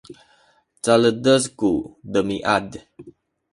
[0.83, 1.71] caledes ku
[2.13, 2.69] demiad